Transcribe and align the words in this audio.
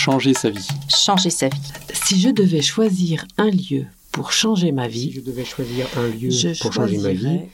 changer 0.00 0.32
sa 0.32 0.48
vie. 0.50 0.66
Changer 0.88 1.28
sa 1.30 1.48
vie. 1.48 1.60
Si 1.92 2.18
je 2.20 2.30
devais 2.30 2.62
choisir 2.62 3.26
un 3.36 3.50
lieu 3.50 3.84
pour 4.12 4.32
changer 4.32 4.72
ma 4.72 4.88
vie, 4.88 5.10
Si 5.10 5.12
je 5.12 5.20
devais 5.20 5.44
choisir 5.44 5.86
un 5.98 6.08
lieu 6.08 6.30
pour 6.62 6.72
changer 6.72 6.96
ma 6.98 7.10
vie, 7.10 7.18
choisirais- 7.18 7.48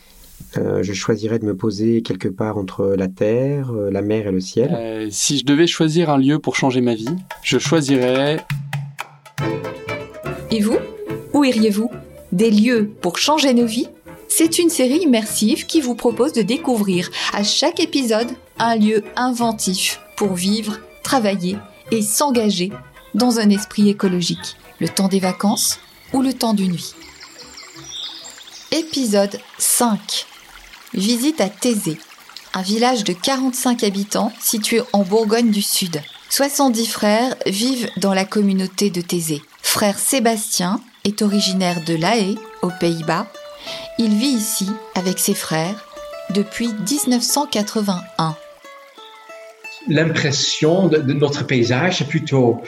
euh, 0.58 0.82
je 0.84 0.92
choisirais 0.92 1.38
de 1.40 1.44
me 1.44 1.56
poser 1.56 2.02
quelque 2.02 2.28
part 2.28 2.56
entre 2.56 2.94
la 2.96 3.08
terre, 3.08 3.72
euh, 3.72 3.90
la 3.90 4.00
mer 4.00 4.28
et 4.28 4.32
le 4.32 4.40
ciel. 4.40 4.70
Euh, 4.74 5.08
si 5.10 5.38
je 5.38 5.44
devais 5.44 5.66
choisir 5.66 6.08
un 6.08 6.18
lieu 6.18 6.38
pour 6.38 6.54
changer 6.54 6.80
ma 6.80 6.94
vie, 6.94 7.08
je 7.42 7.58
choisirais 7.58 8.38
Et 10.52 10.60
vous? 10.60 10.78
Où 11.34 11.44
iriez-vous? 11.44 11.90
Des 12.32 12.50
lieux 12.50 12.90
pour 13.02 13.18
changer 13.18 13.52
nos 13.54 13.66
vies? 13.66 13.88
C'est 14.28 14.58
une 14.58 14.70
série 14.70 14.98
immersive 15.02 15.66
qui 15.66 15.80
vous 15.80 15.94
propose 15.94 16.32
de 16.32 16.42
découvrir 16.42 17.10
à 17.32 17.42
chaque 17.42 17.80
épisode 17.80 18.28
un 18.58 18.76
lieu 18.76 19.02
inventif 19.16 20.00
pour 20.16 20.34
vivre, 20.34 20.78
travailler 21.02 21.56
et 21.90 22.02
s'engager 22.02 22.72
dans 23.14 23.38
un 23.38 23.50
esprit 23.50 23.88
écologique. 23.88 24.56
Le 24.80 24.88
temps 24.88 25.08
des 25.08 25.20
vacances 25.20 25.78
ou 26.12 26.22
le 26.22 26.32
temps 26.32 26.54
d'une 26.54 26.76
vie. 26.76 26.94
Épisode 28.72 29.38
5. 29.58 30.26
Visite 30.92 31.40
à 31.40 31.48
Thésée, 31.48 31.98
un 32.54 32.62
village 32.62 33.04
de 33.04 33.12
45 33.12 33.84
habitants 33.84 34.32
situé 34.40 34.82
en 34.92 35.02
Bourgogne 35.02 35.50
du 35.50 35.62
Sud. 35.62 36.02
70 36.30 36.86
frères 36.86 37.36
vivent 37.46 37.88
dans 37.96 38.12
la 38.12 38.24
communauté 38.24 38.90
de 38.90 39.00
Thésée. 39.00 39.42
Frère 39.62 39.98
Sébastien 39.98 40.80
est 41.04 41.22
originaire 41.22 41.84
de 41.84 41.94
La 41.94 42.16
Haye, 42.16 42.38
aux 42.62 42.70
Pays-Bas. 42.80 43.26
Il 43.98 44.14
vit 44.14 44.28
ici 44.28 44.66
avec 44.94 45.18
ses 45.18 45.34
frères 45.34 45.86
depuis 46.30 46.68
1981. 46.68 48.36
L'impression 49.88 50.88
de, 50.88 51.12
notre 51.12 51.46
paysage, 51.46 51.98
c'est 51.98 52.08
plutôt 52.08 52.60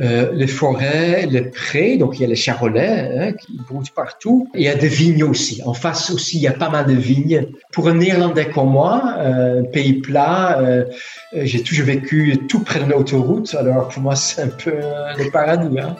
euh, 0.00 0.32
les 0.32 0.48
forêts, 0.48 1.26
les 1.26 1.42
prés, 1.42 1.96
donc 1.96 2.18
il 2.18 2.22
y 2.22 2.24
a 2.24 2.28
les 2.28 2.34
charolais 2.34 3.10
hein, 3.16 3.32
qui 3.32 3.58
broutent 3.68 3.90
partout. 3.90 4.48
Il 4.54 4.62
y 4.62 4.68
a 4.68 4.74
des 4.74 4.88
vignes 4.88 5.22
aussi. 5.22 5.62
En 5.64 5.74
face 5.74 6.10
aussi, 6.10 6.38
il 6.38 6.42
y 6.42 6.48
a 6.48 6.52
pas 6.52 6.68
mal 6.68 6.86
de 6.86 6.94
vignes. 6.94 7.46
Pour 7.72 7.88
un 7.88 7.94
Néerlandais 7.94 8.48
comme 8.48 8.70
moi, 8.70 9.14
euh, 9.18 9.62
pays 9.62 9.94
plat, 9.94 10.58
euh, 10.58 10.84
j'ai 11.32 11.62
toujours 11.62 11.86
vécu 11.86 12.36
tout 12.48 12.60
près 12.60 12.80
de 12.80 12.90
l'autoroute. 12.90 13.54
Alors 13.54 13.88
pour 13.88 14.02
moi, 14.02 14.16
c'est 14.16 14.42
un 14.42 14.48
peu 14.48 14.72
le 14.72 15.30
paradis. 15.30 15.78
Hein. 15.78 15.96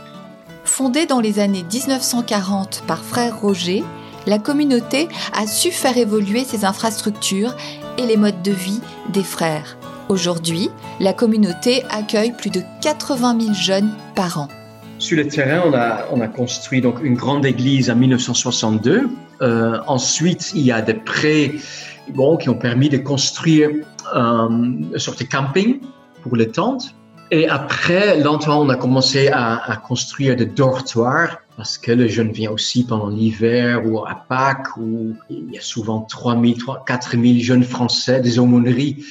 Fondée 0.65 1.07
dans 1.07 1.21
les 1.21 1.39
années 1.39 1.65
1940 1.73 2.85
par 2.89 3.05
frère 3.05 3.41
Roger, 3.41 3.85
la 4.27 4.39
communauté 4.39 5.09
a 5.35 5.47
su 5.47 5.71
faire 5.71 5.97
évoluer 5.99 6.45
ses 6.45 6.65
infrastructures 6.65 7.55
et 7.99 8.07
les 8.07 8.17
modes 8.17 8.43
de 8.43 8.53
vie 8.53 8.81
des 9.13 9.23
frères. 9.23 9.77
Aujourd'hui, 10.11 10.71
la 11.01 11.15
communauté 11.15 11.83
accueille 11.89 12.33
plus 12.33 12.51
de 12.51 12.61
80 12.83 13.41
000 13.41 13.55
jeunes 13.55 13.91
par 14.15 14.39
an. 14.39 14.49
Sur 14.99 15.17
le 15.17 15.27
terrain, 15.27 15.63
on 15.67 15.73
a, 15.73 16.05
on 16.13 16.21
a 16.21 16.29
construit 16.29 16.83
donc 16.83 17.03
une 17.03 17.15
grande 17.15 17.47
église 17.47 17.91
en 17.91 17.97
1962. 17.97 19.09
Euh, 19.41 19.79
ensuite, 19.87 20.53
il 20.55 20.63
y 20.63 20.73
a 20.73 20.83
des 20.83 21.01
bon, 22.11 22.37
qui 22.37 22.51
ont 22.51 22.55
permis 22.55 22.91
de 22.91 22.99
construire 22.99 23.71
euh, 24.15 24.49
une 24.49 24.99
sorte 24.99 25.21
de 25.21 25.25
camping 25.27 25.81
pour 26.23 26.37
les 26.37 26.49
tentes. 26.49 26.95
Et 27.31 27.49
après, 27.49 28.21
lentement, 28.21 28.61
on 28.61 28.69
a 28.69 28.77
commencé 28.77 29.29
à, 29.29 29.57
à 29.57 29.77
construire 29.77 30.37
des 30.37 30.47
dortoirs 30.47 31.39
parce 31.57 31.79
que 31.79 31.93
les 31.93 32.11
jeunes 32.11 32.31
viennent 32.31 32.51
aussi 32.51 32.85
pendant 32.85 33.09
l'hiver 33.09 33.87
ou 33.87 34.05
à 34.05 34.25
Pâques 34.29 34.77
où 34.77 35.15
il 35.31 35.51
y 35.51 35.59
a 35.59 35.63
souvent 35.63 36.03
3 36.03 36.39
000, 36.41 36.55
4 36.87 37.13
000 37.13 37.25
jeunes 37.39 37.65
Français 37.65 38.21
des 38.21 38.39
aumôneries 38.39 39.05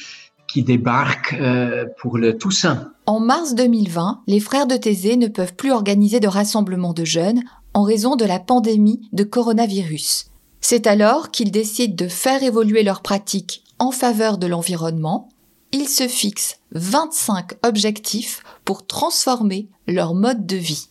qui 0.53 0.61
débarquent 0.61 1.35
euh, 1.41 1.85
pour 1.99 2.19
le 2.19 2.37
Toussaint. 2.37 2.91
En 3.07 3.19
mars 3.19 3.55
2020, 3.55 4.21
les 4.27 4.39
frères 4.39 4.67
de 4.67 4.77
Thésée 4.77 5.17
ne 5.17 5.27
peuvent 5.27 5.55
plus 5.55 5.71
organiser 5.71 6.19
de 6.19 6.27
rassemblements 6.27 6.93
de 6.93 7.03
jeunes 7.03 7.41
en 7.73 7.81
raison 7.81 8.15
de 8.15 8.23
la 8.23 8.37
pandémie 8.37 9.09
de 9.13 9.23
coronavirus. 9.23 10.27
C'est 10.61 10.85
alors 10.85 11.31
qu'ils 11.31 11.49
décident 11.49 11.95
de 11.95 12.07
faire 12.07 12.43
évoluer 12.43 12.83
leurs 12.83 13.01
pratiques 13.01 13.63
en 13.79 13.89
faveur 13.89 14.37
de 14.37 14.45
l'environnement. 14.45 15.27
Ils 15.71 15.89
se 15.89 16.07
fixent 16.07 16.59
25 16.73 17.53
objectifs 17.65 18.43
pour 18.63 18.85
transformer 18.85 19.69
leur 19.87 20.13
mode 20.13 20.45
de 20.45 20.57
vie. 20.57 20.89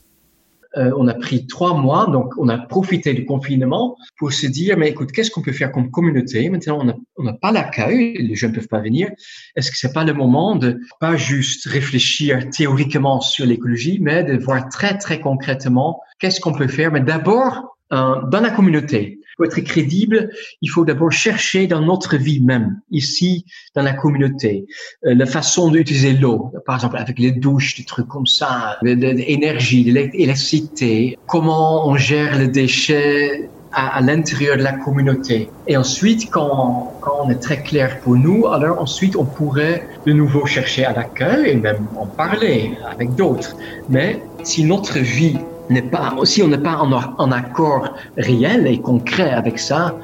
Euh, 0.77 0.91
on 0.97 1.07
a 1.09 1.15
pris 1.15 1.47
trois 1.47 1.75
mois, 1.75 2.07
donc 2.07 2.33
on 2.39 2.49
a 2.49 2.59
profité 2.59 3.13
du 3.13 3.27
confinement 3.27 3.97
pour 4.17 4.33
se 4.33 4.47
dire, 4.47 4.79
mais 4.79 4.89
écoute, 4.89 5.13
qu'est-ce 5.13 5.31
qu'on 5.31 5.43
peut 5.43 5.53
faire 5.53 5.71
comme 5.71 5.91
communauté? 5.91 6.49
Maintenant, 6.49 6.85
on 7.17 7.23
n'a 7.23 7.33
pas 7.35 7.53
l'accueil, 7.53 8.15
les 8.15 8.35
jeunes 8.35 8.53
ne 8.53 8.57
peuvent 8.57 8.69
pas 8.69 8.81
venir. 8.81 9.11
Est-ce 9.55 9.71
que 9.71 9.77
c'est 9.77 9.93
pas 9.93 10.05
le 10.05 10.15
moment 10.15 10.57
de 10.57 10.81
pas 11.01 11.17
juste 11.17 11.67
réfléchir 11.67 12.49
théoriquement 12.51 13.21
sur 13.21 13.45
l'écologie, 13.45 13.99
mais 14.01 14.25
de 14.25 14.37
voir 14.37 14.69
très 14.69 14.97
très 14.97 15.21
concrètement 15.21 16.01
qu'est-ce 16.19 16.41
qu'on 16.41 16.53
peut 16.53 16.69
faire, 16.69 16.91
mais 16.91 17.01
d'abord 17.01 17.77
euh, 17.93 18.23
dans 18.31 18.41
la 18.41 18.51
communauté. 18.51 19.21
Pour 19.37 19.47
être 19.47 19.61
crédible, 19.61 20.31
il 20.61 20.69
faut 20.69 20.85
d'abord 20.85 21.13
chercher 21.13 21.67
dans 21.67 21.81
notre 21.81 22.17
vie 22.17 22.41
même, 22.41 22.81
ici, 22.91 23.47
dans 23.75 23.83
la 23.83 23.93
communauté, 23.93 24.67
euh, 25.07 25.15
la 25.15 25.27
façon 25.27 25.71
d'utiliser 25.71 26.13
l'eau, 26.13 26.53
par 26.67 26.77
exemple 26.77 26.99
avec 26.99 27.19
les 27.19 27.33
douches, 27.33 27.77
des 27.77 27.85
trucs 27.85 28.09
comme 28.09 28.27
ça, 28.27 28.79
de 28.83 28.93
l'électricité, 28.93 31.19
comment 31.27 31.89
on 31.89 31.97
gère 31.97 32.39
les 32.39 32.49
déchets 32.49 33.49
à, 33.73 33.97
à 33.97 34.01
l'intérieur 34.01 34.57
de 34.57 34.63
la 34.63 34.73
communauté. 34.73 35.49
Et 35.67 35.77
ensuite, 35.77 36.31
quand, 36.31 36.95
quand 37.01 37.23
on 37.25 37.31
est 37.31 37.41
très 37.41 37.63
clair 37.63 38.01
pour 38.01 38.17
nous, 38.17 38.47
alors 38.47 38.81
ensuite 38.81 39.17
on 39.17 39.25
pourrait 39.25 39.87
de 40.07 40.13
nouveau 40.13 40.47
chercher 40.47 40.85
à 40.85 40.93
l'accueil 40.93 41.51
et 41.51 41.57
même 41.57 41.87
en 41.97 42.07
parler 42.07 42.73
avec 42.91 43.15
d'autres. 43.15 43.57
Mais 43.89 44.23
si 44.43 44.65
notre 44.65 44.99
vie 44.99 45.39
n'est 45.73 45.83
pas, 45.83 46.15
si 46.25 46.43
on 46.43 46.49
n'est 46.49 46.59
pas 46.59 46.77
en, 46.77 46.93
en 46.93 47.33
accord 47.33 47.95
réel 48.17 48.67
et 48.67 48.79
concret 48.81 49.31
avec 49.31 49.59
ça, 49.59 49.95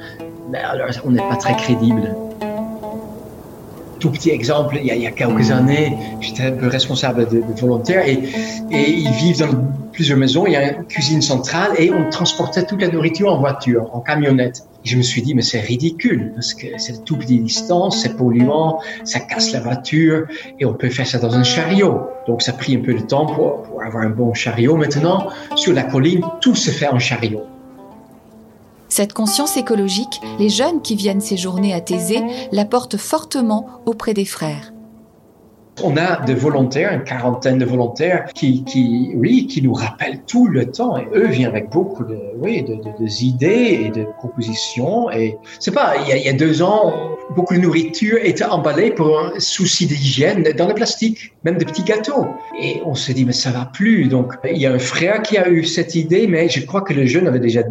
ben 0.51 0.61
alors 0.63 0.89
on 1.05 1.11
n'est 1.11 1.27
pas 1.27 1.35
très 1.35 1.55
crédible. 1.55 2.15
Tout 3.99 4.11
petit 4.11 4.29
exemple, 4.29 4.77
il 4.79 4.87
y 4.87 4.91
a, 4.91 4.95
il 4.95 5.01
y 5.01 5.07
a 5.07 5.11
quelques 5.11 5.51
années, 5.51 5.95
j'étais 6.21 6.43
un 6.43 6.51
peu 6.53 6.67
responsable 6.67 7.27
de, 7.27 7.39
de 7.39 7.59
volontaires 7.59 8.07
et, 8.07 8.19
et 8.71 8.91
ils 8.91 9.11
vivent 9.11 9.39
dans 9.39 9.55
plusieurs 9.91 10.17
maisons, 10.17 10.45
il 10.47 10.53
y 10.53 10.55
a 10.55 10.77
une 10.77 10.85
cuisine 10.85 11.21
centrale 11.21 11.71
et 11.77 11.91
on 11.91 12.09
transportait 12.09 12.63
toute 12.63 12.81
la 12.81 12.87
nourriture 12.87 13.33
en 13.33 13.39
voiture, 13.39 13.89
en 13.93 13.99
camionnette. 13.99 14.63
Je 14.83 14.95
me 14.95 15.01
suis 15.01 15.21
dit, 15.21 15.35
mais 15.35 15.41
c'est 15.41 15.59
ridicule 15.59 16.31
parce 16.33 16.53
que 16.53 16.67
c'est 16.77 17.03
tout 17.03 17.17
petite 17.17 17.43
distance, 17.43 18.01
c'est 18.01 18.15
polluant, 18.15 18.79
ça 19.03 19.19
casse 19.19 19.51
la 19.51 19.59
voiture 19.59 20.25
et 20.59 20.65
on 20.65 20.73
peut 20.73 20.89
faire 20.89 21.05
ça 21.05 21.19
dans 21.19 21.35
un 21.35 21.43
chariot. 21.43 22.07
Donc 22.27 22.41
ça 22.41 22.51
a 22.51 22.55
pris 22.55 22.75
un 22.75 22.81
peu 22.81 22.93
de 22.93 23.01
temps 23.01 23.25
pour, 23.25 23.67
avoir 23.85 24.03
un 24.03 24.09
bon 24.09 24.33
chariot. 24.33 24.75
Maintenant, 24.75 25.27
sur 25.55 25.73
la 25.73 25.83
colline, 25.83 26.23
tout 26.41 26.55
se 26.55 26.71
fait 26.71 26.87
en 26.87 26.99
chariot. 26.99 27.43
Cette 28.87 29.13
conscience 29.13 29.55
écologique, 29.57 30.19
les 30.39 30.49
jeunes 30.49 30.81
qui 30.81 30.95
viennent 30.95 31.21
séjourner 31.21 31.73
à 31.73 31.81
Thésée 31.81 32.23
la 32.51 32.65
portent 32.65 32.97
fortement 32.97 33.67
auprès 33.85 34.13
des 34.13 34.25
frères. 34.25 34.73
On 35.83 35.97
a 35.97 36.21
des 36.25 36.33
volontaires, 36.33 36.93
une 36.93 37.03
quarantaine 37.03 37.57
de 37.57 37.65
volontaires 37.65 38.25
qui, 38.33 38.63
oui, 39.15 39.47
qui 39.47 39.61
nous 39.61 39.73
rappellent 39.73 40.21
tout 40.27 40.47
le 40.47 40.65
temps. 40.65 40.97
Et 40.97 41.07
eux 41.15 41.27
viennent 41.27 41.49
avec 41.49 41.69
beaucoup 41.69 42.03
de, 42.03 42.17
oui, 42.37 42.63
de, 42.63 43.23
idées 43.23 43.85
et 43.85 43.89
de 43.89 44.05
propositions. 44.17 45.09
Et 45.11 45.37
c'est 45.59 45.73
pas, 45.73 45.93
il 46.07 46.23
y, 46.23 46.29
a, 46.29 46.33
deux 46.33 46.61
ans, 46.61 46.93
beaucoup 47.35 47.53
de 47.53 47.59
nourriture 47.59 48.17
était 48.23 48.45
emballée 48.45 48.91
pour 48.91 49.19
un 49.19 49.39
souci 49.39 49.87
d'hygiène 49.87 50.43
dans 50.57 50.67
le 50.67 50.73
plastique, 50.73 51.33
même 51.43 51.57
de 51.57 51.65
petits 51.65 51.83
gâteaux. 51.83 52.27
Et 52.61 52.81
on 52.85 52.95
se 52.95 53.11
dit, 53.11 53.25
mais 53.25 53.33
ça 53.33 53.51
va 53.51 53.65
plus. 53.65 54.07
Donc, 54.07 54.33
il 54.49 54.57
y 54.57 54.65
a 54.65 54.73
un 54.73 54.79
frère 54.79 55.21
qui 55.21 55.37
a 55.37 55.49
eu 55.49 55.63
cette 55.63 55.95
idée, 55.95 56.27
mais 56.27 56.49
je 56.49 56.65
crois 56.65 56.81
que 56.81 56.93
le 56.93 57.05
jeune 57.05 57.27
avait 57.27 57.39
déjà 57.39 57.63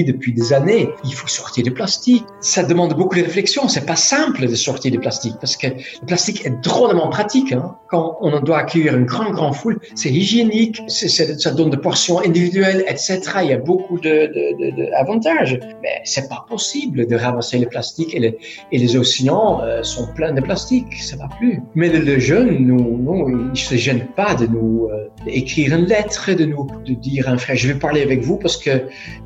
depuis 0.00 0.32
des 0.32 0.52
années, 0.52 0.88
il 1.04 1.12
faut 1.12 1.28
sortir 1.28 1.62
du 1.62 1.70
plastique. 1.70 2.24
Ça 2.40 2.62
demande 2.62 2.94
beaucoup 2.94 3.16
de 3.16 3.22
réflexion. 3.22 3.68
C'est 3.68 3.86
pas 3.86 3.96
simple 3.96 4.46
de 4.48 4.54
sortir 4.54 4.90
du 4.90 4.98
plastique 4.98 5.34
parce 5.40 5.56
que 5.56 5.66
le 5.66 6.06
plastique 6.06 6.46
est 6.46 6.62
drôlement 6.62 7.08
pratique. 7.10 7.52
Hein. 7.52 7.76
Quand 7.90 8.16
on 8.22 8.40
doit 8.40 8.58
accueillir 8.58 8.96
une 8.96 9.04
grande, 9.04 9.32
grande 9.32 9.54
foule, 9.54 9.78
c'est 9.94 10.10
hygiénique, 10.10 10.80
ça 10.88 11.50
donne 11.50 11.70
des 11.70 11.76
portions 11.76 12.20
individuelles, 12.20 12.84
etc. 12.88 13.20
Il 13.42 13.48
y 13.50 13.52
a 13.52 13.58
beaucoup 13.58 13.98
de, 13.98 14.08
de, 14.08 14.44
de, 14.58 14.70
de. 14.76 15.60
Mais 15.82 16.00
c'est 16.04 16.28
pas 16.28 16.46
possible 16.48 17.06
de 17.06 17.16
ramasser 17.16 17.58
le 17.58 17.66
plastique 17.66 18.14
et, 18.14 18.20
le, 18.20 18.34
et 18.72 18.78
les 18.78 18.96
océans 18.96 19.60
euh, 19.62 19.82
sont 19.82 20.06
pleins 20.14 20.32
de 20.32 20.40
plastique. 20.40 20.94
Ça 20.94 21.16
va 21.16 21.28
plus. 21.38 21.60
Mais 21.74 21.90
le, 21.90 21.98
le 21.98 22.18
jeune, 22.18 22.66
nous, 22.66 22.98
nous, 22.98 23.50
il 23.52 23.60
se 23.60 23.74
gêne 23.74 24.06
pas 24.16 24.34
de 24.34 24.46
nous 24.46 24.88
euh, 24.90 25.08
écrire 25.26 25.76
une 25.76 25.84
lettre, 25.84 26.32
de 26.32 26.44
nous 26.44 26.66
de 26.86 26.94
dire 26.94 27.28
un 27.28 27.38
frère, 27.38 27.56
je 27.56 27.68
vais 27.68 27.78
parler 27.78 28.02
avec 28.02 28.22
vous 28.22 28.36
parce 28.36 28.56
que 28.56 28.70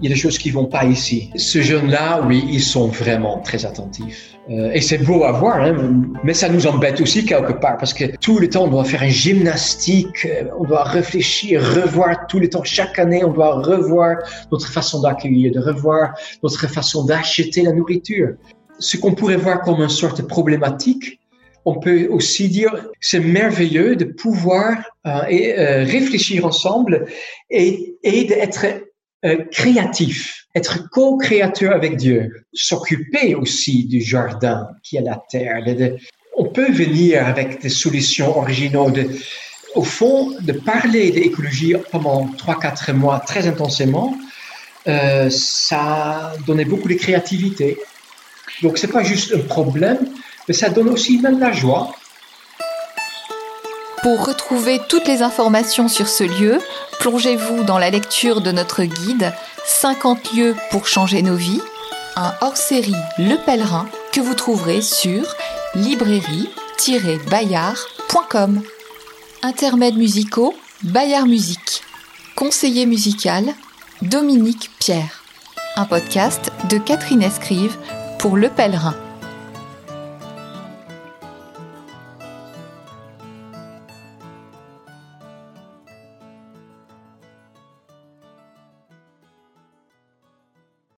il 0.01 0.09
y 0.09 0.13
a 0.13 0.15
des 0.15 0.21
choses 0.21 0.39
qui 0.39 0.51
vont 0.57 0.67
pas 0.67 0.85
ici. 0.85 1.31
Ce 1.37 1.61
jeune-là, 1.61 2.23
oui, 2.27 2.45
ils 2.51 2.63
sont 2.63 2.89
vraiment 2.89 3.39
très 3.41 3.65
attentifs. 3.65 4.37
Euh, 4.49 4.71
et 4.73 4.81
c'est 4.81 4.99
beau 4.99 5.25
à 5.25 5.33
voir, 5.33 5.57
hein, 5.61 5.75
mais 6.23 6.33
ça 6.33 6.49
nous 6.49 6.67
embête 6.69 7.01
aussi 7.01 7.25
quelque 7.25 7.53
part 7.53 7.77
parce 7.79 7.93
que 7.93 8.05
tout 8.19 8.39
le 8.39 8.49
temps 8.49 8.65
on 8.65 8.69
doit 8.69 8.85
faire 8.85 9.03
une 9.03 9.19
gymnastique, 9.27 10.25
euh, 10.25 10.45
on 10.61 10.65
doit 10.65 10.85
réfléchir, 10.85 11.61
revoir 11.61 12.29
tout 12.29 12.39
le 12.39 12.49
temps. 12.49 12.63
Chaque 12.63 12.97
année, 12.99 13.25
on 13.25 13.33
doit 13.33 13.57
revoir 13.73 14.19
notre 14.53 14.69
façon 14.69 15.01
d'accueillir, 15.03 15.53
de 15.53 15.59
revoir 15.59 16.15
notre 16.45 16.69
façon 16.69 17.05
d'acheter 17.05 17.63
la 17.63 17.73
nourriture. 17.73 18.35
Ce 18.79 18.97
qu'on 18.97 19.15
pourrait 19.15 19.37
voir 19.37 19.63
comme 19.63 19.81
une 19.81 19.89
sorte 19.89 20.19
de 20.23 20.27
problématique, 20.27 21.19
on 21.65 21.81
peut 21.81 22.07
aussi 22.09 22.49
dire 22.49 22.73
c'est 23.01 23.25
merveilleux 23.41 23.97
de 23.97 24.05
pouvoir 24.05 24.77
euh, 25.07 25.23
et, 25.29 25.55
réfléchir 25.97 26.47
ensemble 26.47 27.07
et, 27.51 27.97
et 28.05 28.25
d'être 28.25 28.65
euh, 29.25 29.45
créatif, 29.51 30.47
être 30.55 30.89
co-créateur 30.91 31.73
avec 31.73 31.97
Dieu, 31.97 32.45
s'occuper 32.53 33.35
aussi 33.35 33.87
du 33.87 34.01
jardin 34.01 34.69
qui 34.83 34.97
est 34.97 35.03
la 35.03 35.23
terre. 35.31 35.63
on 36.37 36.45
peut 36.45 36.71
venir 36.71 37.27
avec 37.27 37.63
des 37.63 37.71
solutions 37.71 38.37
originaux. 38.37 38.91
De, 38.91 39.09
au 39.75 39.83
fond, 39.83 40.35
de 40.41 40.53
parler 40.53 41.11
d'écologie 41.11 41.75
pendant 41.91 42.27
trois, 42.39 42.59
quatre 42.59 42.93
mois 42.93 43.21
très 43.21 43.47
intensément, 43.47 44.17
euh, 44.87 45.29
ça 45.31 46.35
donnait 46.47 46.65
beaucoup 46.65 46.89
de 46.89 46.95
créativité. 46.95 47.79
Donc, 48.63 48.79
c'est 48.79 48.93
pas 48.93 49.03
juste 49.03 49.35
un 49.35 49.41
problème, 49.41 49.99
mais 50.47 50.55
ça 50.55 50.69
donne 50.69 50.89
aussi 50.89 51.19
même 51.19 51.41
la 51.41 51.53
joie. 51.53 51.91
Pour 54.07 54.25
retrouver 54.25 54.81
toutes 54.89 55.09
les 55.09 55.23
informations 55.23 55.89
sur 55.89 56.07
ce 56.07 56.23
lieu, 56.23 56.61
plongez-vous 57.01 57.65
dans 57.65 57.77
la 57.77 57.91
lecture 57.91 58.41
de 58.41 58.53
notre 58.53 58.85
guide 58.85 59.35
50 59.65 60.33
lieux 60.33 60.55
pour 60.71 60.87
changer 60.87 61.23
nos 61.23 61.35
vies, 61.35 61.61
un 62.15 62.33
hors-série 62.41 62.95
Le 63.19 63.35
Pèlerin 63.45 63.89
que 64.13 64.21
vous 64.21 64.35
trouverez 64.35 64.81
sur 64.81 65.35
librairie-bayard.com. 65.75 68.63
Intermèdes 69.43 69.97
musicaux, 69.97 70.55
Bayard 70.85 71.27
Musique. 71.27 71.83
Conseiller 72.37 72.87
musical, 72.87 73.45
Dominique 74.03 74.71
Pierre. 74.79 75.25
Un 75.75 75.85
podcast 75.85 76.53
de 76.71 76.79
Catherine 76.79 77.25
Escrive 77.25 77.77
pour 78.21 78.37
Le 78.37 78.51
Pèlerin. 78.51 78.95